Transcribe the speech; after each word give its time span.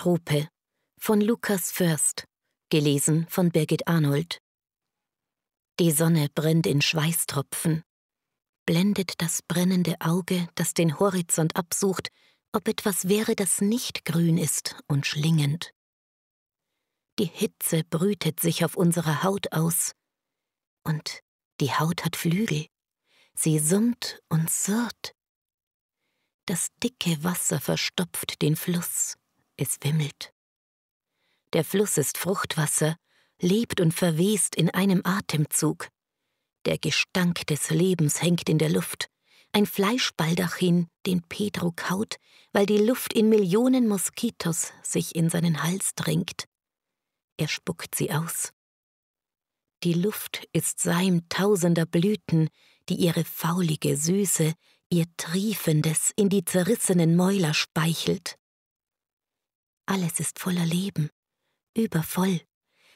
Trope 0.00 0.48
von 0.98 1.20
Lukas 1.20 1.72
Först, 1.72 2.24
gelesen 2.70 3.26
von 3.28 3.50
Birgit 3.50 3.86
Arnold. 3.86 4.40
Die 5.78 5.90
Sonne 5.90 6.30
brennt 6.34 6.66
in 6.66 6.80
Schweißtropfen. 6.80 7.82
Blendet 8.64 9.20
das 9.20 9.42
brennende 9.42 9.96
Auge, 10.00 10.48
das 10.54 10.72
den 10.72 10.98
Horizont 10.98 11.54
absucht, 11.54 12.08
ob 12.52 12.66
etwas 12.66 13.08
wäre, 13.08 13.36
das 13.36 13.60
nicht 13.60 14.06
grün 14.06 14.38
ist 14.38 14.74
und 14.88 15.04
schlingend. 15.04 15.70
Die 17.18 17.26
Hitze 17.26 17.84
brütet 17.84 18.40
sich 18.40 18.64
auf 18.64 18.76
unserer 18.76 19.22
Haut 19.22 19.52
aus. 19.52 19.92
Und 20.82 21.20
die 21.60 21.74
Haut 21.74 22.06
hat 22.06 22.16
Flügel. 22.16 22.68
Sie 23.34 23.58
summt 23.58 24.22
und 24.30 24.48
surrt. 24.48 25.12
Das 26.46 26.68
dicke 26.82 27.22
Wasser 27.22 27.60
verstopft 27.60 28.40
den 28.40 28.56
Fluss. 28.56 29.19
Es 29.60 29.76
wimmelt. 29.82 30.32
Der 31.52 31.64
Fluss 31.64 31.98
ist 31.98 32.16
Fruchtwasser, 32.16 32.96
lebt 33.42 33.82
und 33.82 33.92
verwest 33.92 34.54
in 34.54 34.70
einem 34.70 35.02
Atemzug. 35.04 35.88
Der 36.64 36.78
Gestank 36.78 37.46
des 37.46 37.68
Lebens 37.68 38.22
hängt 38.22 38.48
in 38.48 38.56
der 38.56 38.70
Luft, 38.70 39.10
ein 39.52 39.66
Fleischbaldachin, 39.66 40.88
den 41.04 41.22
Pedro 41.24 41.72
kaut, 41.76 42.16
weil 42.52 42.64
die 42.64 42.78
Luft 42.78 43.12
in 43.12 43.28
Millionen 43.28 43.86
Moskitos 43.86 44.72
sich 44.82 45.14
in 45.14 45.28
seinen 45.28 45.62
Hals 45.62 45.94
drängt. 45.94 46.46
Er 47.36 47.48
spuckt 47.48 47.94
sie 47.94 48.12
aus. 48.12 48.54
Die 49.84 49.94
Luft 49.94 50.48
ist 50.54 50.80
Seim 50.80 51.28
tausender 51.28 51.84
Blüten, 51.84 52.48
die 52.88 52.94
ihre 52.94 53.24
faulige 53.24 53.94
Süße, 53.94 54.54
ihr 54.88 55.04
Triefendes 55.18 56.12
in 56.16 56.30
die 56.30 56.46
zerrissenen 56.46 57.14
Mäuler 57.14 57.52
speichelt. 57.52 58.39
Alles 59.90 60.20
ist 60.20 60.38
voller 60.38 60.64
Leben, 60.64 61.10
übervoll, 61.76 62.40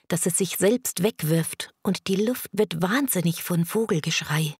dass 0.07 0.27
es 0.27 0.39
sich 0.39 0.59
selbst 0.59 1.03
wegwirft 1.03 1.75
und 1.83 2.07
die 2.07 2.15
Luft 2.15 2.49
wird 2.53 2.81
wahnsinnig 2.81 3.43
von 3.43 3.65
Vogelgeschrei. 3.65 4.55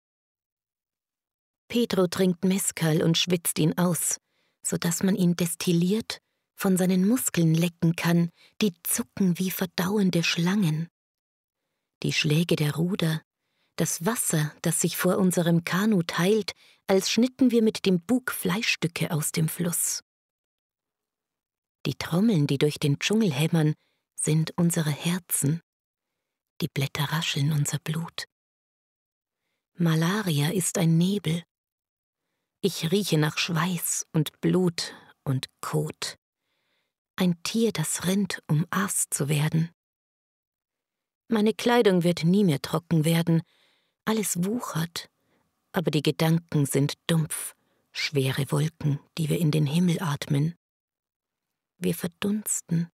Pedro 1.69 2.07
trinkt 2.07 2.43
Mescal 2.43 3.01
und 3.03 3.17
schwitzt 3.17 3.57
ihn 3.57 3.77
aus, 3.77 4.17
so 4.65 4.75
dass 4.75 5.01
man 5.01 5.15
ihn 5.15 5.37
destilliert 5.37 6.19
von 6.57 6.75
seinen 6.75 7.07
Muskeln 7.07 7.53
lecken 7.53 7.95
kann, 7.95 8.29
die 8.61 8.73
zucken 8.83 9.39
wie 9.39 9.49
verdauende 9.49 10.21
Schlangen. 10.21 10.89
Die 12.03 12.11
Schläge 12.11 12.57
der 12.57 12.75
Ruder, 12.75 13.21
das 13.77 14.05
Wasser, 14.05 14.53
das 14.61 14.81
sich 14.81 14.97
vor 14.97 15.19
unserem 15.19 15.63
Kanu 15.63 16.03
teilt, 16.03 16.51
als 16.87 17.09
schnitten 17.09 17.51
wir 17.51 17.61
mit 17.61 17.85
dem 17.85 18.01
Bug 18.01 18.33
Fleischstücke 18.33 19.11
aus 19.11 19.31
dem 19.31 19.47
Fluss. 19.47 20.01
Die 21.85 21.95
Trommeln, 21.95 22.47
die 22.47 22.57
durch 22.57 22.79
den 22.79 22.99
Dschungel 22.99 23.31
hämmern, 23.31 23.75
sind 24.15 24.51
unsere 24.57 24.91
Herzen. 24.91 25.61
Die 26.61 26.67
Blätter 26.67 27.05
rascheln 27.05 27.51
unser 27.51 27.79
Blut. 27.79 28.25
Malaria 29.77 30.51
ist 30.51 30.77
ein 30.77 30.97
Nebel. 30.97 31.43
Ich 32.61 32.91
rieche 32.91 33.17
nach 33.17 33.37
Schweiß 33.37 34.07
und 34.13 34.39
Blut 34.41 34.95
und 35.23 35.47
Kot 35.61 36.17
ein 37.17 37.41
Tier, 37.43 37.71
das 37.71 38.05
rennt, 38.05 38.41
um 38.47 38.65
Aas 38.69 39.05
zu 39.09 39.29
werden. 39.29 39.69
Meine 41.27 41.53
Kleidung 41.53 42.03
wird 42.03 42.23
nie 42.23 42.43
mehr 42.43 42.61
trocken 42.61 43.05
werden, 43.05 43.41
alles 44.05 44.43
wuchert, 44.43 45.09
aber 45.71 45.91
die 45.91 46.03
Gedanken 46.03 46.65
sind 46.65 46.95
dumpf, 47.07 47.55
schwere 47.91 48.51
Wolken, 48.51 48.99
die 49.17 49.29
wir 49.29 49.39
in 49.39 49.51
den 49.51 49.65
Himmel 49.65 50.01
atmen. 50.01 50.55
Wir 51.77 51.93
verdunsten, 51.93 52.89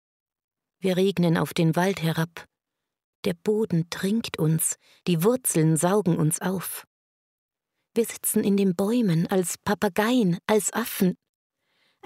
wir 0.79 0.97
regnen 0.97 1.37
auf 1.37 1.55
den 1.55 1.77
Wald 1.77 2.03
herab, 2.03 2.47
der 3.25 3.35
Boden 3.35 3.89
trinkt 3.91 4.39
uns, 4.39 4.77
die 5.07 5.23
Wurzeln 5.23 5.77
saugen 5.77 6.17
uns 6.17 6.41
auf. 6.41 6.87
Wir 7.95 8.05
sitzen 8.05 8.45
in 8.45 8.57
den 8.57 8.77
Bäumen 8.77 9.27
als 9.27 9.59
Papageien, 9.59 10.39
als 10.47 10.73
Affen, 10.73 11.17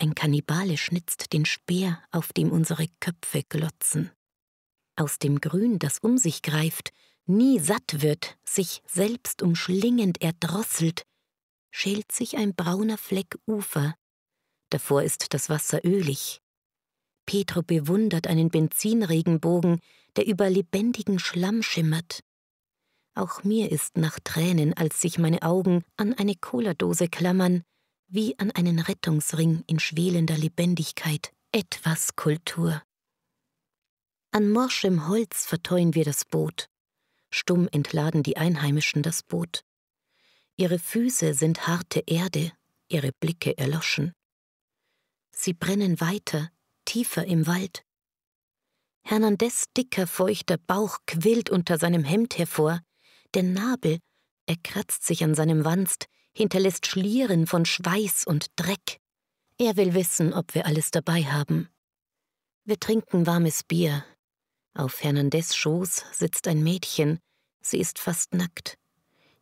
ein 0.01 0.15
Kannibale 0.15 0.79
schnitzt 0.79 1.35
den 1.35 1.45
Speer, 1.45 2.03
auf 2.11 2.33
dem 2.33 2.51
unsere 2.53 2.87
Köpfe 3.01 3.43
glotzen. 3.43 4.11
Aus 4.97 5.19
dem 5.19 5.43
Grün, 5.43 5.79
das 5.79 5.99
um 5.99 6.17
sich 6.17 6.41
greift, 6.41 6.91
nie 7.27 7.59
satt 7.59 8.01
wird, 8.01 8.39
sich 8.43 8.83
selbst 8.87 9.43
umschlingend 9.43 10.23
erdrosselt, 10.23 11.03
schält 11.71 12.13
sich 12.13 12.39
ein 12.39 12.55
brauner 12.55 12.97
Fleck 12.97 13.37
Ufer. 13.47 13.95
Davor 14.71 15.03
ist 15.03 15.35
das 15.35 15.51
Wasser 15.51 15.85
ölig. 15.85 16.41
Petro 17.31 17.63
bewundert 17.63 18.27
einen 18.27 18.51
Benzinregenbogen, 18.51 19.79
der 20.17 20.27
über 20.27 20.51
lebendigen 20.51 21.21
Schlamm 21.21 21.63
schimmert. 21.63 22.25
Auch 23.15 23.45
mir 23.45 23.71
ist 23.71 23.97
nach 23.97 24.19
Tränen, 24.19 24.75
als 24.75 25.01
sich 25.01 25.17
meine 25.17 25.43
Augen 25.43 25.85
an 25.97 26.13
eine 26.15 26.35
Cola-Dose 26.35 27.07
klammern, 27.07 27.63
wie 28.09 28.37
an 28.41 28.51
einen 28.51 28.81
Rettungsring 28.81 29.63
in 29.69 29.79
schwelender 29.79 30.37
Lebendigkeit 30.37 31.33
etwas 31.53 32.17
Kultur. 32.17 32.83
An 34.33 34.51
morschem 34.51 35.07
Holz 35.07 35.47
verteuen 35.47 35.95
wir 35.95 36.05
das 36.05 36.25
Boot. 36.25 36.69
Stumm 37.31 37.69
entladen 37.71 38.25
die 38.25 38.39
Einheimischen 38.39 39.05
das 39.05 39.23
Boot. 39.23 39.63
Ihre 40.57 40.81
Füße 40.81 41.35
sind 41.35 41.69
harte 41.69 42.03
Erde, 42.09 42.51
ihre 42.89 43.13
Blicke 43.13 43.57
erloschen. 43.57 44.15
Sie 45.31 45.53
brennen 45.53 46.01
weiter, 46.01 46.51
tiefer 46.91 47.25
im 47.25 47.47
Wald. 47.47 47.85
Hernandez 49.05 49.67
dicker, 49.77 50.09
feuchter 50.09 50.59
Bauch 50.59 50.99
quillt 51.07 51.49
unter 51.49 51.79
seinem 51.79 52.03
Hemd 52.03 52.37
hervor, 52.37 52.81
der 53.33 53.45
Nabel, 53.45 54.01
er 54.47 54.57
kratzt 54.57 55.07
sich 55.07 55.23
an 55.23 55.37
seinem 55.37 55.65
Wanst, 55.65 56.07
hinterlässt 56.33 56.87
Schlieren 56.87 57.47
von 57.47 57.65
Schweiß 57.65 58.25
und 58.25 58.49
Dreck. 58.57 58.99
Er 59.57 59.77
will 59.77 59.95
wissen, 59.95 60.35
ob 60.35 60.53
wir 60.57 60.67
alles 60.67 60.91
dabei 60.91 61.23
haben. 61.23 61.69
Wir 62.65 62.81
trinken 62.81 63.25
warmes 63.25 63.63
Bier. 63.63 64.05
Auf 64.75 65.01
Hernandez 65.01 65.55
Schoß 65.55 66.07
sitzt 66.11 66.49
ein 66.49 66.65
Mädchen. 66.65 67.21
Sie 67.63 67.79
ist 67.79 68.01
fast 68.01 68.35
nackt. 68.35 68.75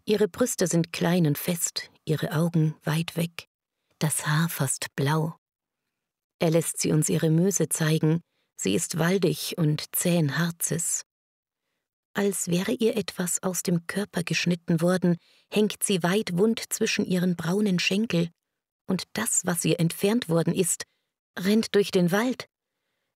Ihre 0.05 0.29
Brüste 0.29 0.67
sind 0.67 0.93
klein 0.93 1.27
und 1.27 1.39
fest, 1.39 1.91
ihre 2.05 2.33
Augen 2.33 2.77
weit 2.85 3.17
weg, 3.17 3.49
das 3.99 4.27
Haar 4.27 4.51
fast 4.51 4.95
blau. 4.97 5.38
Er 6.39 6.51
lässt 6.51 6.79
sie 6.79 6.93
uns 6.93 7.09
ihre 7.09 7.31
Möse 7.31 7.69
zeigen. 7.69 8.21
Sie 8.57 8.75
ist 8.75 8.99
waldig 8.99 9.57
und 9.59 9.85
zähen 9.95 10.39
Harzes. 10.39 11.05
Als 12.15 12.49
wäre 12.49 12.73
ihr 12.73 12.97
etwas 12.97 13.43
aus 13.43 13.63
dem 13.63 13.87
Körper 13.87 14.25
geschnitten 14.25 14.81
worden, 14.81 15.19
hängt 15.53 15.85
sie 15.85 16.03
weit 16.03 16.37
wund 16.37 16.61
zwischen 16.73 17.05
ihren 17.05 17.37
braunen 17.37 17.79
Schenkel, 17.79 18.31
und 18.89 19.05
das, 19.13 19.43
was 19.45 19.65
ihr 19.65 19.79
entfernt 19.79 20.29
worden 20.29 20.53
ist, 20.53 20.85
rennt 21.39 21.75
durch 21.75 21.91
den 21.91 22.11
Wald. 22.11 22.49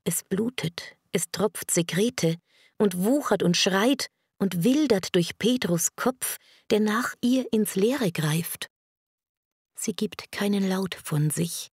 Es 0.04 0.22
blutet, 0.22 0.97
es 1.10 1.31
tropft 1.33 1.71
Sekrete 1.71 2.37
und 2.78 2.99
wuchert 2.99 3.43
und 3.43 3.56
schreit 3.56 4.09
und 4.39 4.62
wildert 4.62 5.15
durch 5.16 5.39
Petrus 5.39 5.97
Kopf, 5.97 6.37
der 6.71 6.81
nach 6.81 7.15
ihr 7.22 7.53
ins 7.53 7.75
Leere 7.75 8.12
greift. 8.12 8.69
Sie 9.75 9.94
gibt 9.94 10.31
keinen 10.31 10.69
Laut 10.69 10.94
von 10.94 11.31
sich. 11.31 11.72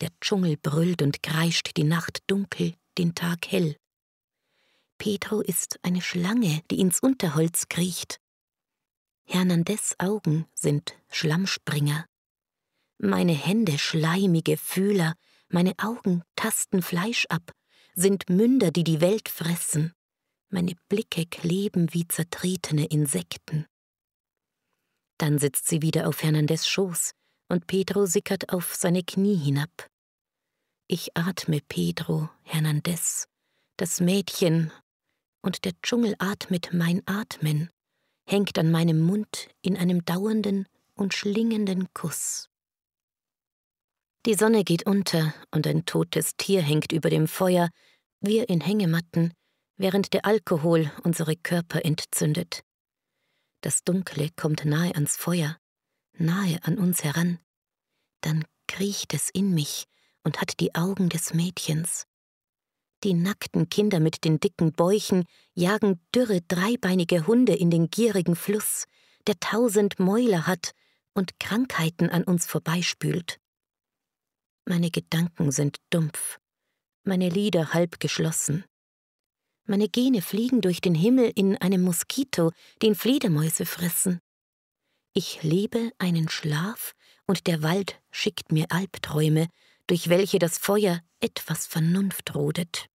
Der 0.00 0.10
Dschungel 0.20 0.56
brüllt 0.56 1.02
und 1.02 1.22
kreischt 1.22 1.76
die 1.76 1.84
Nacht 1.84 2.22
dunkel, 2.26 2.74
den 2.98 3.14
Tag 3.14 3.50
hell. 3.50 3.76
Pedro 4.98 5.40
ist 5.40 5.78
eine 5.82 6.02
Schlange, 6.02 6.62
die 6.70 6.80
ins 6.80 7.00
Unterholz 7.00 7.68
kriecht. 7.68 8.20
Hernandez 9.24 9.94
Augen 9.98 10.46
sind 10.54 10.94
Schlammspringer. 11.10 12.06
Meine 12.98 13.32
Hände 13.32 13.78
schleimige 13.78 14.56
Fühler, 14.56 15.14
meine 15.48 15.74
Augen 15.78 16.22
tasten 16.36 16.82
Fleisch 16.82 17.26
ab, 17.28 17.52
sind 17.94 18.28
Münder, 18.28 18.70
die 18.70 18.84
die 18.84 19.00
Welt 19.00 19.28
fressen. 19.28 19.92
Meine 20.48 20.74
Blicke 20.88 21.26
kleben 21.26 21.92
wie 21.92 22.06
zertretene 22.06 22.86
Insekten. 22.86 23.66
Dann 25.18 25.38
sitzt 25.38 25.68
sie 25.68 25.82
wieder 25.82 26.08
auf 26.08 26.22
Hernandez 26.22 26.66
Schoß 26.66 27.14
und 27.54 27.68
Pedro 27.68 28.04
sickert 28.04 28.52
auf 28.52 28.74
seine 28.74 29.04
Knie 29.04 29.36
hinab. 29.36 29.88
Ich 30.88 31.16
atme 31.16 31.60
Pedro, 31.60 32.28
Hernandez, 32.42 33.28
das 33.76 34.00
Mädchen, 34.00 34.72
und 35.40 35.64
der 35.64 35.72
Dschungel 35.80 36.16
atmet 36.18 36.70
mein 36.72 37.00
Atmen, 37.06 37.70
hängt 38.28 38.58
an 38.58 38.72
meinem 38.72 39.00
Mund 39.00 39.50
in 39.62 39.76
einem 39.76 40.04
dauernden 40.04 40.66
und 40.96 41.14
schlingenden 41.14 41.86
Kuss. 41.94 42.48
Die 44.26 44.34
Sonne 44.34 44.64
geht 44.64 44.84
unter 44.84 45.32
und 45.52 45.68
ein 45.68 45.84
totes 45.84 46.34
Tier 46.36 46.60
hängt 46.60 46.90
über 46.90 47.08
dem 47.08 47.28
Feuer, 47.28 47.68
wir 48.18 48.48
in 48.48 48.62
Hängematten, 48.62 49.32
während 49.76 50.12
der 50.12 50.24
Alkohol 50.26 50.90
unsere 51.04 51.36
Körper 51.36 51.84
entzündet. 51.84 52.64
Das 53.60 53.84
Dunkle 53.84 54.30
kommt 54.34 54.64
nahe 54.64 54.92
ans 54.96 55.16
Feuer, 55.16 55.56
nahe 56.18 56.58
an 56.64 56.78
uns 56.78 57.04
heran. 57.04 57.38
Dann 58.24 58.42
kriecht 58.68 59.12
es 59.12 59.28
in 59.28 59.52
mich 59.52 59.84
und 60.22 60.40
hat 60.40 60.58
die 60.60 60.74
Augen 60.74 61.10
des 61.10 61.34
Mädchens. 61.34 62.06
Die 63.02 63.12
nackten 63.12 63.68
Kinder 63.68 64.00
mit 64.00 64.24
den 64.24 64.40
dicken 64.40 64.72
Bäuchen 64.72 65.26
jagen 65.52 66.00
dürre 66.14 66.40
dreibeinige 66.40 67.26
Hunde 67.26 67.54
in 67.54 67.70
den 67.70 67.90
gierigen 67.90 68.34
Fluss, 68.34 68.86
der 69.26 69.38
tausend 69.40 70.00
Mäuler 70.00 70.46
hat 70.46 70.72
und 71.12 71.38
Krankheiten 71.38 72.08
an 72.08 72.24
uns 72.24 72.46
vorbeispült. 72.46 73.40
Meine 74.64 74.90
Gedanken 74.90 75.52
sind 75.52 75.76
dumpf, 75.90 76.40
meine 77.02 77.28
Lider 77.28 77.74
halb 77.74 78.00
geschlossen. 78.00 78.64
Meine 79.66 79.90
Gene 79.90 80.22
fliegen 80.22 80.62
durch 80.62 80.80
den 80.80 80.94
Himmel 80.94 81.30
in 81.34 81.58
einem 81.58 81.82
Moskito, 81.82 82.52
den 82.80 82.94
Fledermäuse 82.94 83.66
fressen. 83.66 84.20
Ich 85.12 85.42
lebe 85.42 85.92
einen 85.98 86.30
Schlaf, 86.30 86.94
und 87.26 87.46
der 87.46 87.62
Wald 87.62 88.00
schickt 88.10 88.52
mir 88.52 88.66
Albträume, 88.70 89.48
durch 89.86 90.08
welche 90.08 90.38
das 90.38 90.58
Feuer 90.58 91.00
etwas 91.20 91.66
Vernunft 91.66 92.34
rodet. 92.34 92.88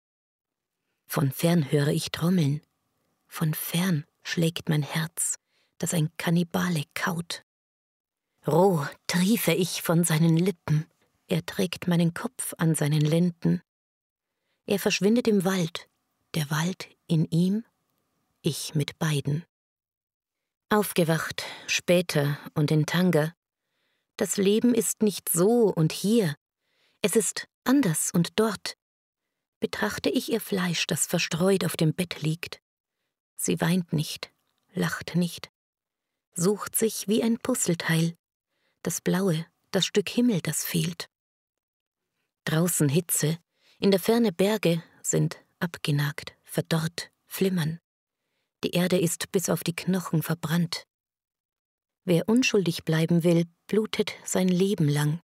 Von 1.06 1.32
fern 1.32 1.70
höre 1.70 1.88
ich 1.88 2.10
Trommeln, 2.10 2.60
von 3.26 3.54
fern 3.54 4.04
schlägt 4.22 4.68
mein 4.68 4.82
Herz, 4.82 5.38
das 5.78 5.94
ein 5.94 6.10
Kannibale 6.16 6.84
kaut. 6.94 7.44
Roh 8.46 8.86
triefe 9.06 9.52
ich 9.52 9.82
von 9.82 10.04
seinen 10.04 10.36
Lippen, 10.36 10.86
er 11.26 11.44
trägt 11.46 11.86
meinen 11.86 12.14
Kopf 12.14 12.54
an 12.58 12.74
seinen 12.74 13.00
Lenden. 13.00 13.62
Er 14.66 14.78
verschwindet 14.78 15.28
im 15.28 15.44
Wald, 15.44 15.88
der 16.34 16.50
Wald 16.50 16.88
in 17.06 17.24
ihm, 17.26 17.64
ich 18.42 18.74
mit 18.74 18.98
beiden. 18.98 19.44
Aufgewacht, 20.70 21.44
später 21.66 22.38
und 22.54 22.70
in 22.70 22.86
Tanga. 22.86 23.34
Das 24.20 24.36
Leben 24.36 24.74
ist 24.74 25.00
nicht 25.00 25.30
so 25.30 25.72
und 25.72 25.92
hier, 25.92 26.36
es 27.00 27.16
ist 27.16 27.48
anders 27.64 28.10
und 28.10 28.38
dort. 28.38 28.76
Betrachte 29.60 30.10
ich 30.10 30.30
ihr 30.30 30.42
Fleisch, 30.42 30.86
das 30.86 31.06
verstreut 31.06 31.64
auf 31.64 31.74
dem 31.74 31.94
Bett 31.94 32.20
liegt. 32.20 32.60
Sie 33.36 33.62
weint 33.62 33.94
nicht, 33.94 34.30
lacht 34.74 35.14
nicht, 35.14 35.50
sucht 36.34 36.76
sich 36.76 37.08
wie 37.08 37.22
ein 37.22 37.38
Puzzleteil, 37.38 38.14
das 38.82 39.00
Blaue, 39.00 39.46
das 39.70 39.86
Stück 39.86 40.10
Himmel, 40.10 40.42
das 40.42 40.66
fehlt. 40.66 41.08
Draußen 42.44 42.90
Hitze, 42.90 43.38
in 43.78 43.90
der 43.90 44.00
Ferne 44.00 44.32
Berge 44.32 44.82
sind 45.02 45.42
abgenagt, 45.60 46.36
verdorrt, 46.44 47.10
flimmern. 47.24 47.80
Die 48.64 48.72
Erde 48.72 49.00
ist 49.00 49.32
bis 49.32 49.48
auf 49.48 49.64
die 49.64 49.74
Knochen 49.74 50.22
verbrannt. 50.22 50.86
Wer 52.04 52.28
unschuldig 52.28 52.84
bleiben 52.84 53.24
will, 53.24 53.46
blutet 53.66 54.14
sein 54.24 54.48
Leben 54.48 54.88
lang. 54.88 55.20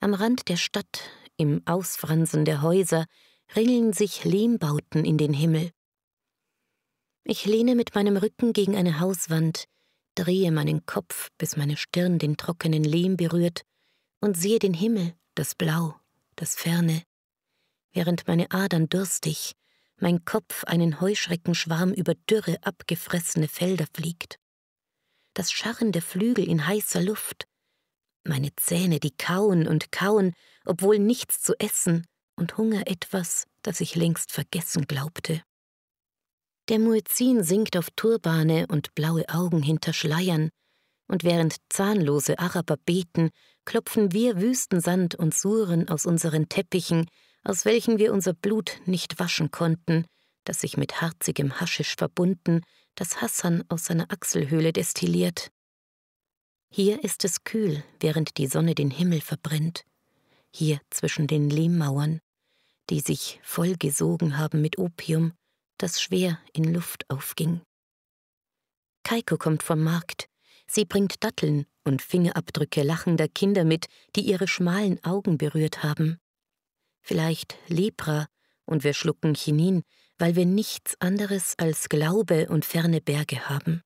Am 0.00 0.14
Rand 0.14 0.48
der 0.48 0.56
Stadt, 0.56 1.10
im 1.36 1.62
Ausfransen 1.64 2.44
der 2.44 2.62
Häuser, 2.62 3.06
ringeln 3.54 3.92
sich 3.92 4.24
Lehmbauten 4.24 5.04
in 5.04 5.18
den 5.18 5.32
Himmel. 5.32 5.70
Ich 7.24 7.44
lehne 7.44 7.76
mit 7.76 7.94
meinem 7.94 8.16
Rücken 8.16 8.52
gegen 8.52 8.74
eine 8.74 8.98
Hauswand, 8.98 9.66
drehe 10.16 10.50
meinen 10.50 10.86
Kopf, 10.86 11.30
bis 11.38 11.56
meine 11.56 11.76
Stirn 11.76 12.18
den 12.18 12.36
trockenen 12.36 12.82
Lehm 12.82 13.16
berührt, 13.16 13.62
und 14.20 14.36
sehe 14.36 14.58
den 14.58 14.74
Himmel, 14.74 15.14
das 15.34 15.54
Blau, 15.54 15.94
das 16.34 16.56
Ferne, 16.56 17.02
während 17.92 18.26
meine 18.26 18.50
Adern 18.50 18.88
durstig, 18.88 19.52
mein 19.98 20.24
Kopf 20.24 20.64
einen 20.64 21.00
Heuschreckenschwarm 21.00 21.92
über 21.92 22.14
dürre, 22.14 22.58
abgefressene 22.62 23.46
Felder 23.46 23.86
fliegt. 23.94 24.41
Das 25.34 25.50
Scharren 25.50 25.92
der 25.92 26.02
Flügel 26.02 26.48
in 26.48 26.66
heißer 26.66 27.00
Luft, 27.00 27.46
meine 28.24 28.54
Zähne, 28.56 29.00
die 29.00 29.16
kauen 29.16 29.66
und 29.66 29.90
kauen, 29.90 30.34
obwohl 30.64 30.98
nichts 30.98 31.40
zu 31.40 31.58
essen 31.58 32.06
und 32.36 32.56
Hunger 32.56 32.86
etwas, 32.86 33.46
das 33.62 33.80
ich 33.80 33.96
längst 33.96 34.32
vergessen 34.32 34.86
glaubte. 34.86 35.42
Der 36.68 36.78
Muezzin 36.78 37.42
singt 37.42 37.76
auf 37.76 37.90
Turbane 37.96 38.66
und 38.68 38.94
blaue 38.94 39.28
Augen 39.28 39.62
hinter 39.62 39.92
Schleiern, 39.92 40.50
und 41.08 41.24
während 41.24 41.56
zahnlose 41.68 42.38
Araber 42.38 42.76
beten, 42.76 43.30
klopfen 43.64 44.12
wir 44.12 44.40
Wüstensand 44.40 45.14
und 45.16 45.34
Suren 45.34 45.88
aus 45.88 46.06
unseren 46.06 46.48
Teppichen, 46.48 47.06
aus 47.42 47.64
welchen 47.64 47.98
wir 47.98 48.12
unser 48.12 48.32
Blut 48.32 48.80
nicht 48.86 49.18
waschen 49.18 49.50
konnten, 49.50 50.06
das 50.44 50.60
sich 50.60 50.76
mit 50.76 51.00
harzigem 51.00 51.60
Haschisch 51.60 51.96
verbunden, 51.96 52.62
das 52.94 53.20
Hassan 53.20 53.64
aus 53.68 53.86
seiner 53.86 54.10
Achselhöhle 54.10 54.72
destilliert. 54.72 55.50
Hier 56.70 57.04
ist 57.04 57.24
es 57.24 57.44
kühl, 57.44 57.84
während 58.00 58.38
die 58.38 58.46
Sonne 58.46 58.74
den 58.74 58.90
Himmel 58.90 59.20
verbrennt, 59.20 59.84
hier 60.50 60.80
zwischen 60.90 61.26
den 61.26 61.50
Lehmmauern, 61.50 62.20
die 62.90 63.00
sich 63.00 63.40
vollgesogen 63.42 64.38
haben 64.38 64.60
mit 64.62 64.78
Opium, 64.78 65.32
das 65.78 66.00
schwer 66.00 66.38
in 66.52 66.72
Luft 66.72 67.08
aufging. 67.10 67.60
Kaiko 69.04 69.36
kommt 69.36 69.62
vom 69.62 69.82
Markt, 69.82 70.28
sie 70.66 70.84
bringt 70.84 71.22
Datteln 71.24 71.66
und 71.84 72.02
Fingerabdrücke 72.02 72.82
lachender 72.82 73.28
Kinder 73.28 73.64
mit, 73.64 73.86
die 74.16 74.22
ihre 74.22 74.48
schmalen 74.48 75.02
Augen 75.04 75.38
berührt 75.38 75.82
haben 75.82 76.18
vielleicht 77.02 77.56
Lepra, 77.66 78.26
und 78.64 78.84
wir 78.84 78.94
schlucken 78.94 79.34
Chinin, 79.34 79.82
weil 80.22 80.36
wir 80.36 80.46
nichts 80.46 80.94
anderes 81.00 81.54
als 81.58 81.88
Glaube 81.88 82.46
und 82.48 82.64
ferne 82.64 83.00
Berge 83.00 83.48
haben. 83.48 83.82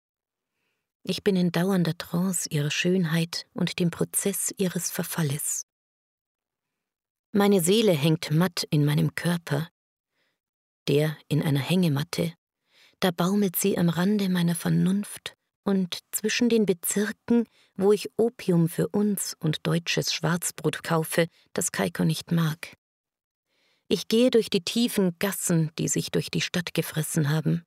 Ich 1.02 1.24
bin 1.24 1.34
in 1.34 1.50
dauernder 1.50 1.96
Trance 1.96 2.46
ihrer 2.50 2.70
Schönheit 2.70 3.46
und 3.54 3.78
dem 3.78 3.90
Prozess 3.90 4.52
ihres 4.58 4.90
Verfalles. 4.90 5.64
Meine 7.32 7.62
Seele 7.62 7.92
hängt 7.92 8.32
matt 8.32 8.66
in 8.68 8.84
meinem 8.84 9.14
Körper, 9.14 9.70
der 10.88 11.16
in 11.28 11.42
einer 11.42 11.60
Hängematte, 11.60 12.34
da 13.00 13.12
baumelt 13.12 13.56
sie 13.56 13.78
am 13.78 13.88
Rande 13.88 14.28
meiner 14.28 14.54
Vernunft 14.54 15.38
und 15.64 16.00
zwischen 16.12 16.50
den 16.50 16.66
Bezirken, 16.66 17.48
wo 17.76 17.92
ich 17.92 18.10
Opium 18.18 18.68
für 18.68 18.88
uns 18.88 19.34
und 19.40 19.66
deutsches 19.66 20.12
Schwarzbrot 20.12 20.82
kaufe, 20.82 21.28
das 21.54 21.72
Kaiko 21.72 22.04
nicht 22.04 22.30
mag. 22.30 22.76
Ich 23.88 24.08
gehe 24.08 24.30
durch 24.30 24.50
die 24.50 24.62
tiefen 24.62 25.16
Gassen, 25.18 25.70
die 25.78 25.88
sich 25.88 26.10
durch 26.10 26.30
die 26.30 26.40
Stadt 26.40 26.74
gefressen 26.74 27.30
haben. 27.30 27.64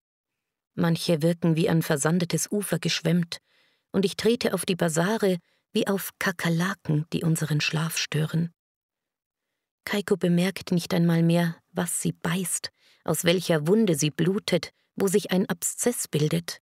Manche 0.75 1.21
wirken 1.21 1.55
wie 1.55 1.69
ein 1.69 1.81
versandetes 1.81 2.51
Ufer 2.51 2.79
geschwemmt, 2.79 3.39
und 3.91 4.05
ich 4.05 4.17
trete 4.17 4.53
auf 4.53 4.65
die 4.65 4.75
Basare 4.75 5.37
wie 5.71 5.87
auf 5.87 6.11
Kakerlaken, 6.19 7.05
die 7.13 7.23
unseren 7.23 7.61
Schlaf 7.61 7.97
stören. 7.97 8.51
Kaiko 9.85 10.17
bemerkt 10.17 10.71
nicht 10.71 10.93
einmal 10.93 11.23
mehr, 11.23 11.55
was 11.71 12.01
sie 12.01 12.11
beißt, 12.11 12.69
aus 13.03 13.23
welcher 13.23 13.67
Wunde 13.67 13.95
sie 13.95 14.11
blutet, 14.11 14.71
wo 14.95 15.07
sich 15.07 15.31
ein 15.31 15.47
Abszess 15.47 16.07
bildet. 16.07 16.59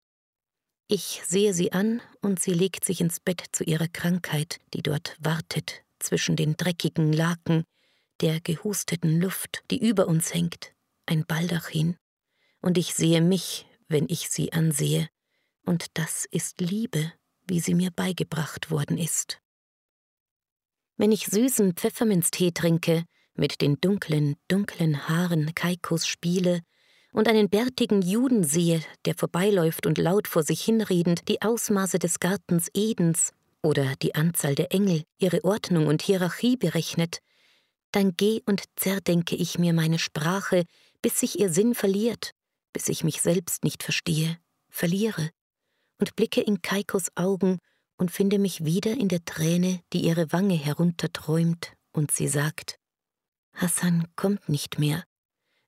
Ich 0.88 1.22
sehe 1.24 1.54
sie 1.54 1.72
an 1.72 2.02
und 2.20 2.40
sie 2.40 2.52
legt 2.52 2.84
sich 2.84 3.00
ins 3.00 3.20
Bett 3.20 3.44
zu 3.52 3.64
ihrer 3.64 3.88
Krankheit, 3.88 4.60
die 4.74 4.82
dort 4.82 5.16
wartet 5.20 5.82
zwischen 5.98 6.36
den 6.36 6.56
dreckigen 6.56 7.12
Laken, 7.12 7.64
der 8.24 8.40
gehusteten 8.40 9.20
Luft, 9.20 9.62
die 9.70 9.86
über 9.86 10.08
uns 10.08 10.32
hängt, 10.32 10.72
ein 11.04 11.26
Baldachin, 11.26 11.98
und 12.62 12.78
ich 12.78 12.94
sehe 12.94 13.20
mich, 13.20 13.66
wenn 13.86 14.06
ich 14.08 14.30
sie 14.30 14.54
ansehe, 14.54 15.10
und 15.66 15.88
das 15.98 16.24
ist 16.30 16.62
Liebe, 16.62 17.12
wie 17.46 17.60
sie 17.60 17.74
mir 17.74 17.90
beigebracht 17.90 18.70
worden 18.70 18.96
ist. 18.96 19.42
Wenn 20.96 21.12
ich 21.12 21.26
süßen 21.26 21.74
Pfefferminztee 21.74 22.52
trinke, 22.52 23.04
mit 23.34 23.60
den 23.60 23.78
dunklen, 23.78 24.36
dunklen 24.48 25.06
Haaren 25.06 25.54
Kaikos 25.54 26.06
spiele 26.06 26.62
und 27.12 27.28
einen 27.28 27.50
bärtigen 27.50 28.00
Juden 28.00 28.42
sehe, 28.42 28.80
der 29.04 29.16
vorbeiläuft 29.16 29.84
und 29.84 29.98
laut 29.98 30.28
vor 30.28 30.44
sich 30.44 30.64
hinredend 30.64 31.28
die 31.28 31.42
Ausmaße 31.42 31.98
des 31.98 32.20
Gartens 32.20 32.70
Edens 32.72 33.34
oder 33.62 33.96
die 34.00 34.14
Anzahl 34.14 34.54
der 34.54 34.72
Engel, 34.72 35.02
ihre 35.18 35.44
Ordnung 35.44 35.88
und 35.88 36.00
Hierarchie 36.00 36.56
berechnet, 36.56 37.20
dann 37.94 38.16
geh 38.16 38.40
und 38.46 38.64
zerdenke 38.76 39.36
ich 39.36 39.58
mir 39.58 39.72
meine 39.72 39.98
Sprache, 39.98 40.64
bis 41.02 41.20
sich 41.20 41.38
ihr 41.38 41.52
Sinn 41.52 41.74
verliert, 41.74 42.32
bis 42.72 42.88
ich 42.88 43.04
mich 43.04 43.20
selbst 43.20 43.64
nicht 43.64 43.82
verstehe, 43.82 44.38
verliere, 44.68 45.30
und 46.00 46.16
blicke 46.16 46.40
in 46.40 46.60
Kaikos 46.62 47.08
Augen 47.14 47.58
und 47.96 48.10
finde 48.10 48.38
mich 48.38 48.64
wieder 48.64 48.92
in 48.92 49.08
der 49.08 49.24
Träne, 49.24 49.80
die 49.92 50.00
ihre 50.00 50.32
Wange 50.32 50.56
herunterträumt, 50.56 51.74
und 51.92 52.10
sie 52.10 52.26
sagt, 52.26 52.78
Hassan 53.54 54.08
kommt 54.16 54.48
nicht 54.48 54.78
mehr. 54.78 55.04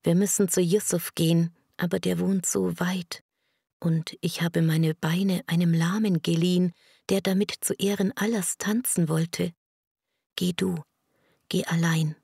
Wir 0.02 0.16
müssen 0.16 0.49
zu 0.49 0.61
Yusuf 0.61 1.14
gehen, 1.14 1.54
aber 1.76 2.00
der 2.00 2.18
wohnt 2.18 2.47
so 2.47 2.78
weit. 2.80 3.23
Und 3.78 4.16
ich 4.21 4.42
habe 4.42 4.62
meine 4.62 4.95
Beine 4.95 5.45
einem 5.47 5.73
Lahmen 5.73 6.23
geliehen, 6.23 6.73
der 7.09 7.21
damit 7.21 7.54
zu 7.61 7.75
Ehren 7.75 8.12
Allahs 8.16 8.59
tanzen 8.59 9.09
wollte. 9.09 9.52
Geh 10.35 10.52
du, 10.52 10.83
Geh 11.48 11.64
allein, 11.64 12.16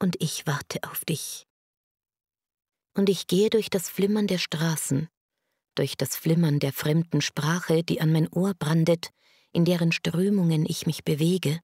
und 0.00 0.16
ich 0.20 0.46
warte 0.46 0.82
auf 0.84 1.04
dich. 1.04 1.46
Und 2.94 3.08
ich 3.08 3.26
gehe 3.26 3.50
durch 3.50 3.70
das 3.70 3.88
Flimmern 3.88 4.26
der 4.26 4.38
Straßen, 4.38 5.08
durch 5.76 5.96
das 5.96 6.16
Flimmern 6.16 6.58
der 6.58 6.72
fremden 6.72 7.20
Sprache, 7.20 7.84
die 7.84 8.00
an 8.00 8.12
mein 8.12 8.28
Ohr 8.28 8.54
brandet, 8.54 9.10
in 9.52 9.64
deren 9.64 9.92
Strömungen 9.92 10.66
ich 10.66 10.86
mich 10.86 11.04
bewege. 11.04 11.60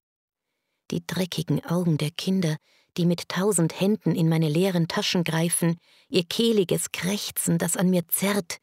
die 0.91 1.07
dreckigen 1.07 1.65
Augen 1.65 1.99
der 1.99 2.11
Kinder, 2.11 2.57
die 2.97 3.07
mit 3.07 3.29
tausend 3.29 3.81
Händen 3.81 4.15
in 4.15 4.29
meine 4.29 4.49
leeren 4.49 4.89
Taschen 4.89 5.25
greifen, 5.25 5.79
ihr 6.09 6.25
kehliges 6.25 6.93
Krächzen, 6.93 7.59
das 7.59 7.77
an 7.77 7.91
mir 7.91 8.07
zerrt. 8.09 8.59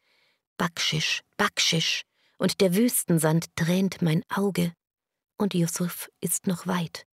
Backschisch, 0.56 1.22
Backschisch, 1.36 2.02
und 2.38 2.60
der 2.60 2.74
Wüstensand 2.74 3.54
tränt 3.56 4.02
mein 4.02 4.22
Auge, 4.30 4.72
und 5.36 5.54
Yusuf 5.54 6.08
ist 6.20 6.46
noch 6.46 6.66
weit. 6.66 7.06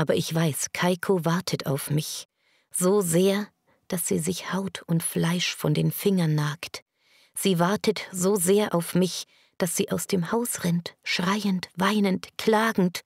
Aber 0.00 0.14
ich 0.14 0.34
weiß, 0.34 0.68
Kaiko 0.72 1.26
wartet 1.26 1.66
auf 1.66 1.90
mich, 1.90 2.26
so 2.70 3.02
sehr, 3.02 3.46
dass 3.86 4.08
sie 4.08 4.18
sich 4.18 4.50
Haut 4.50 4.80
und 4.86 5.02
Fleisch 5.02 5.54
von 5.54 5.74
den 5.74 5.92
Fingern 5.92 6.34
nagt. 6.34 6.82
Sie 7.34 7.58
wartet 7.58 8.08
so 8.10 8.34
sehr 8.34 8.74
auf 8.74 8.94
mich, 8.94 9.26
dass 9.58 9.76
sie 9.76 9.90
aus 9.90 10.06
dem 10.06 10.32
Haus 10.32 10.64
rennt, 10.64 10.96
schreiend, 11.04 11.68
weinend, 11.76 12.28
klagend, 12.38 13.02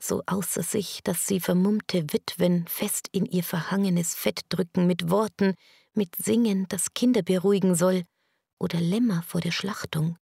so 0.00 0.24
außer 0.26 0.64
sich, 0.64 1.04
dass 1.04 1.24
sie 1.28 1.38
vermummte 1.38 2.12
Witwen 2.12 2.66
fest 2.66 3.06
in 3.12 3.26
ihr 3.26 3.44
verhangenes 3.44 4.16
Fett 4.16 4.40
drücken 4.48 4.88
mit 4.88 5.10
Worten, 5.10 5.54
mit 5.92 6.16
Singen, 6.16 6.66
das 6.68 6.94
Kinder 6.94 7.22
beruhigen 7.22 7.76
soll, 7.76 8.02
oder 8.58 8.80
Lämmer 8.80 9.22
vor 9.22 9.40
der 9.40 9.52
Schlachtung. 9.52 10.16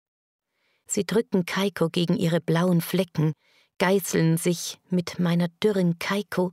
Sie 0.87 1.05
drücken 1.05 1.45
Kaiko 1.45 1.91
gegen 1.91 2.17
ihre 2.17 2.41
blauen 2.41 2.81
Flecken, 2.81 3.35
geißeln 3.79 4.37
sich 4.37 4.79
mit 4.91 5.19
meiner 5.19 5.49
dürren 5.63 5.99
Kaiko, 5.99 6.53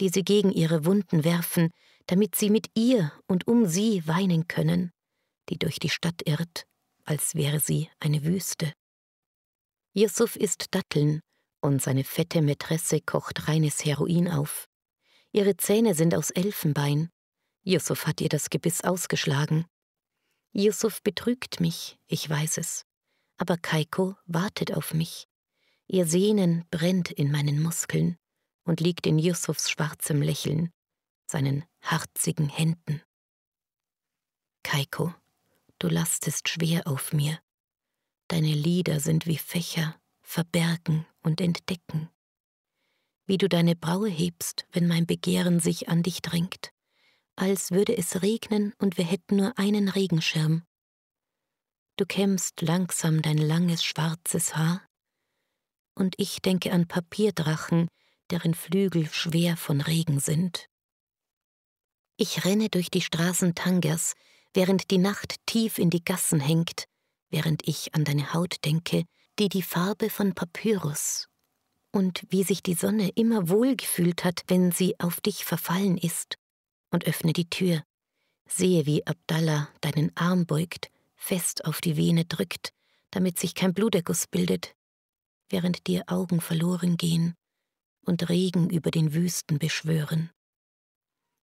die 0.00 0.08
sie 0.08 0.24
gegen 0.24 0.50
ihre 0.50 0.84
Wunden 0.84 1.24
werfen, 1.24 1.70
damit 2.06 2.34
sie 2.34 2.50
mit 2.50 2.68
ihr 2.74 3.12
und 3.26 3.46
um 3.46 3.66
sie 3.66 4.06
weinen 4.06 4.48
können, 4.48 4.90
die 5.48 5.58
durch 5.58 5.78
die 5.78 5.88
Stadt 5.88 6.22
irrt, 6.26 6.64
als 7.04 7.34
wäre 7.34 7.60
sie 7.60 7.88
eine 8.00 8.24
Wüste. 8.24 8.72
Yusuf 9.94 10.36
isst 10.36 10.74
Datteln, 10.74 11.20
und 11.60 11.80
seine 11.80 12.04
fette 12.04 12.42
Mätresse 12.42 13.00
kocht 13.00 13.48
reines 13.48 13.84
Heroin 13.84 14.28
auf. 14.28 14.68
Ihre 15.30 15.56
Zähne 15.56 15.94
sind 15.94 16.14
aus 16.14 16.30
Elfenbein. 16.30 17.08
Yusuf 17.62 18.06
hat 18.06 18.20
ihr 18.20 18.28
das 18.28 18.50
Gebiss 18.50 18.82
ausgeschlagen. 18.82 19.66
Yusuf 20.52 21.02
betrügt 21.02 21.60
mich, 21.60 21.98
ich 22.06 22.28
weiß 22.28 22.58
es. 22.58 22.84
Aber 23.36 23.56
Kaiko 23.56 24.16
wartet 24.26 24.74
auf 24.74 24.92
mich. 24.92 25.28
Ihr 25.86 26.06
Sehnen 26.06 26.64
brennt 26.70 27.10
in 27.10 27.30
meinen 27.30 27.62
Muskeln 27.62 28.16
und 28.64 28.80
liegt 28.80 29.06
in 29.06 29.18
Yusufs 29.18 29.70
schwarzem 29.70 30.22
Lächeln, 30.22 30.72
seinen 31.26 31.64
harzigen 31.80 32.48
Händen. 32.48 33.02
Kaiko, 34.62 35.14
du 35.78 35.88
lastest 35.88 36.48
schwer 36.48 36.86
auf 36.86 37.12
mir. 37.12 37.38
Deine 38.28 38.54
Lieder 38.54 39.00
sind 39.00 39.26
wie 39.26 39.38
Fächer, 39.38 40.00
verbergen 40.22 41.06
und 41.22 41.40
entdecken. 41.40 42.08
Wie 43.26 43.38
du 43.38 43.48
deine 43.48 43.76
Braue 43.76 44.08
hebst, 44.08 44.66
wenn 44.70 44.86
mein 44.86 45.06
Begehren 45.06 45.60
sich 45.60 45.88
an 45.88 46.02
dich 46.02 46.22
drängt, 46.22 46.72
als 47.36 47.70
würde 47.70 47.96
es 47.96 48.22
regnen 48.22 48.72
und 48.78 48.98
wir 48.98 49.04
hätten 49.04 49.36
nur 49.36 49.58
einen 49.58 49.88
Regenschirm. 49.88 50.64
Du 51.96 52.06
kämmst 52.06 52.62
langsam 52.62 53.22
dein 53.22 53.38
langes 53.38 53.84
schwarzes 53.84 54.56
Haar, 54.56 54.82
und 55.94 56.14
ich 56.18 56.40
denke 56.42 56.72
an 56.72 56.86
Papierdrachen, 56.86 57.88
deren 58.30 58.54
Flügel 58.54 59.08
schwer 59.12 59.56
von 59.56 59.80
Regen 59.80 60.20
sind. 60.20 60.66
Ich 62.16 62.44
renne 62.44 62.68
durch 62.68 62.90
die 62.90 63.00
Straßen 63.00 63.54
Tangers, 63.54 64.14
während 64.54 64.90
die 64.90 64.98
Nacht 64.98 65.36
tief 65.46 65.78
in 65.78 65.90
die 65.90 66.04
Gassen 66.04 66.40
hängt, 66.40 66.84
während 67.30 67.66
ich 67.66 67.94
an 67.94 68.04
deine 68.04 68.32
Haut 68.34 68.64
denke, 68.64 69.04
die 69.38 69.48
die 69.48 69.62
Farbe 69.62 70.10
von 70.10 70.34
Papyrus 70.34 71.28
und 71.92 72.24
wie 72.30 72.42
sich 72.42 72.62
die 72.62 72.74
Sonne 72.74 73.10
immer 73.14 73.48
wohlgefühlt 73.48 74.24
hat, 74.24 74.42
wenn 74.48 74.72
sie 74.72 74.98
auf 74.98 75.20
dich 75.20 75.44
verfallen 75.44 75.98
ist, 75.98 76.36
und 76.90 77.06
öffne 77.06 77.32
die 77.32 77.48
Tür, 77.48 77.82
sehe, 78.48 78.86
wie 78.86 79.06
Abdallah 79.06 79.68
deinen 79.80 80.16
Arm 80.16 80.46
beugt, 80.46 80.90
fest 81.14 81.64
auf 81.64 81.80
die 81.80 81.96
Vene 81.96 82.24
drückt, 82.24 82.72
damit 83.10 83.38
sich 83.38 83.54
kein 83.54 83.74
Bluterguss 83.74 84.26
bildet, 84.26 84.74
während 85.52 85.86
dir 85.86 86.04
Augen 86.06 86.40
verloren 86.40 86.96
gehen 86.96 87.34
und 88.04 88.28
Regen 88.28 88.70
über 88.70 88.90
den 88.90 89.14
Wüsten 89.14 89.58
beschwören. 89.58 90.30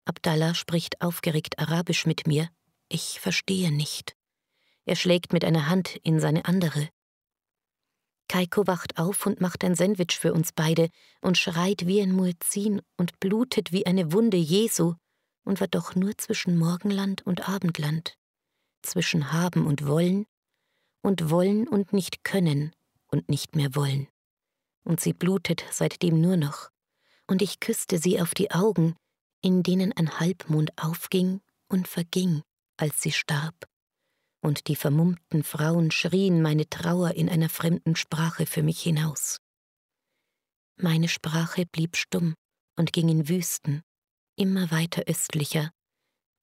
Abdallah 0.06 0.54
spricht 0.54 1.02
aufgeregt 1.02 1.60
Arabisch 1.60 2.06
mit 2.06 2.28
mir, 2.28 2.50
ich 2.88 3.20
verstehe 3.20 3.72
nicht. 3.72 4.16
Er 4.86 4.96
schlägt 4.96 5.34
mit 5.34 5.44
einer 5.44 5.68
Hand 5.68 5.96
in 6.04 6.20
seine 6.20 6.46
andere. 6.46 6.90
Kaiko 8.28 8.68
wacht 8.68 9.00
auf 9.00 9.26
und 9.26 9.42
macht 9.42 9.64
ein 9.64 9.76
Sandwich 9.76 10.18
für 10.20 10.34
uns 10.34 10.52
beide 10.52 10.90
und 11.22 11.38
schreit 11.38 11.88
wie 11.88 12.02
ein 12.02 12.12
Muezzin 12.12 12.82
und 12.98 13.20
blutet 13.20 13.72
wie 13.72 13.86
eine 13.86 14.14
Wunde 14.14 14.38
Jesu 14.38 14.94
und 15.44 15.60
war 15.60 15.68
doch 15.68 15.96
nur 15.96 16.18
zwischen 16.18 16.58
Morgenland 16.58 17.26
und 17.26 17.50
Abendland, 17.50 18.16
zwischen 18.84 19.32
Haben 19.32 19.66
und 19.66 19.86
Wollen 19.88 20.26
und 21.02 21.30
Wollen 21.30 21.68
und 21.68 21.94
nicht 21.94 22.24
können 22.24 22.76
und 23.16 23.30
nicht 23.30 23.56
mehr 23.56 23.74
wollen. 23.76 24.08
Und 24.84 25.00
sie 25.00 25.14
blutet 25.14 25.66
seitdem 25.72 26.22
nur 26.22 26.38
noch, 26.38 26.70
und 27.28 27.42
ich 27.42 27.60
küsste 27.60 27.98
sie 27.98 28.22
auf 28.22 28.36
die 28.36 28.52
Augen, 28.52 28.96
in 29.42 29.64
denen 29.64 29.92
ein 29.94 30.20
Halbmond 30.20 30.72
aufging 30.78 31.42
und 31.70 31.88
verging, 31.88 32.44
als 32.78 33.02
sie 33.02 33.12
starb 33.12 33.66
und 34.46 34.68
die 34.68 34.76
vermummten 34.76 35.44
Frauen 35.44 35.90
schrien 35.90 36.42
meine 36.42 36.70
Trauer 36.70 37.16
in 37.16 37.30
einer 37.30 37.50
fremden 37.50 37.96
Sprache 37.96 38.46
für 38.46 38.62
mich 38.62 38.82
hinaus. 38.82 39.40
Meine 40.78 41.08
Sprache 41.08 41.66
blieb 41.66 41.98
stumm 41.98 42.36
und 42.78 42.94
ging 42.94 43.10
in 43.10 43.28
Wüsten, 43.28 43.82
immer 44.38 44.70
weiter 44.70 45.04
östlicher, 45.08 45.72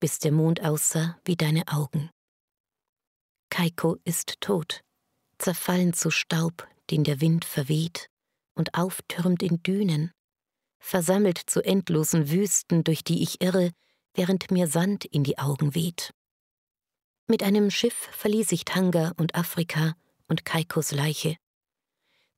bis 0.00 0.18
der 0.18 0.32
Mond 0.32 0.62
aussah 0.62 1.16
wie 1.24 1.36
deine 1.36 1.68
Augen. 1.68 2.10
Kaiko 3.50 3.98
ist 4.04 4.40
tot, 4.40 4.80
zerfallen 5.42 5.92
zu 5.92 6.10
Staub, 6.10 6.66
den 6.90 7.04
der 7.04 7.20
Wind 7.20 7.44
verweht 7.44 8.08
und 8.54 8.74
auftürmt 8.74 9.42
in 9.42 9.62
Dünen, 9.62 10.12
versammelt 10.78 11.38
zu 11.38 11.62
endlosen 11.64 12.30
Wüsten, 12.30 12.84
durch 12.84 13.04
die 13.04 13.22
ich 13.22 13.40
irre, 13.40 13.72
während 14.14 14.50
mir 14.50 14.66
Sand 14.66 15.04
in 15.04 15.24
die 15.24 15.38
Augen 15.38 15.74
weht. 15.74 16.12
Mit 17.26 17.42
einem 17.42 17.70
Schiff 17.70 18.08
verließ 18.12 18.52
ich 18.52 18.64
Tanga 18.64 19.12
und 19.16 19.34
Afrika 19.34 19.94
und 20.28 20.44
Kaikos 20.44 20.92
Leiche. 20.92 21.36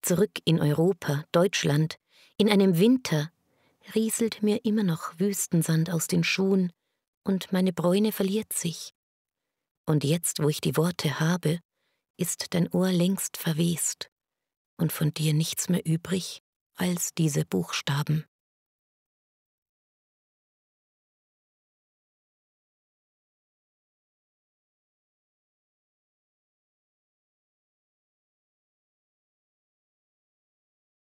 Zurück 0.02 0.32
in 0.44 0.60
Europa, 0.60 1.24
Deutschland, 1.32 1.96
in 2.36 2.50
einem 2.50 2.78
Winter, 2.78 3.30
rieselt 3.94 4.42
mir 4.42 4.64
immer 4.64 4.82
noch 4.82 5.18
Wüstensand 5.18 5.90
aus 5.90 6.06
den 6.06 6.24
Schuhen 6.24 6.72
und 7.22 7.52
meine 7.52 7.72
Bräune 7.72 8.12
verliert 8.12 8.52
sich. 8.52 8.92
Und 9.86 10.04
jetzt, 10.04 10.42
wo 10.42 10.48
ich 10.48 10.60
die 10.60 10.76
Worte 10.76 11.20
habe, 11.20 11.60
ist 12.16 12.54
dein 12.54 12.68
Ohr 12.68 12.90
längst 12.90 13.36
verwest 13.36 14.10
und 14.76 14.92
von 14.92 15.12
dir 15.14 15.34
nichts 15.34 15.68
mehr 15.68 15.84
übrig 15.84 16.42
als 16.76 17.14
diese 17.14 17.44
Buchstaben. 17.44 18.26